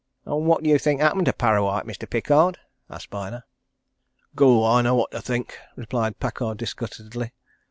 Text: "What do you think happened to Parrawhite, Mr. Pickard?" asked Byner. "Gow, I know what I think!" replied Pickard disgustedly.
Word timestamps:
"What 0.23 0.63
do 0.63 0.69
you 0.71 0.79
think 0.79 0.99
happened 0.99 1.27
to 1.27 1.31
Parrawhite, 1.33 1.85
Mr. 1.85 2.09
Pickard?" 2.09 2.57
asked 2.89 3.11
Byner. 3.11 3.43
"Gow, 4.35 4.63
I 4.65 4.81
know 4.81 4.95
what 4.95 5.13
I 5.13 5.19
think!" 5.19 5.55
replied 5.75 6.19
Pickard 6.19 6.57
disgustedly. 6.57 7.33